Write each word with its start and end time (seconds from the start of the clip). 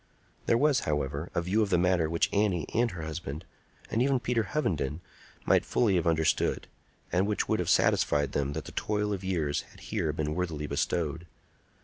There 0.47 0.57
was, 0.57 0.79
however, 0.89 1.29
a 1.35 1.43
view 1.43 1.61
of 1.61 1.69
the 1.69 1.77
matter 1.77 2.09
which 2.09 2.33
Annie 2.33 2.65
and 2.73 2.89
her 2.89 3.03
husband, 3.03 3.45
and 3.91 4.01
even 4.01 4.19
Peter 4.19 4.41
Hovenden, 4.41 4.99
might 5.45 5.63
fully 5.63 5.93
have 5.93 6.07
understood, 6.07 6.65
and 7.11 7.27
which 7.27 7.47
would 7.47 7.59
have 7.59 7.69
satisfied 7.69 8.31
them 8.31 8.53
that 8.53 8.65
the 8.65 8.71
toil 8.71 9.13
of 9.13 9.23
years 9.23 9.61
had 9.61 9.79
here 9.79 10.11
been 10.11 10.33
worthily 10.33 10.65
bestowed. 10.65 11.27